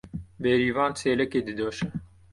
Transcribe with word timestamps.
Bêrîvan 0.41 0.91
çêlekê 0.99 1.41
didoşe. 1.47 1.87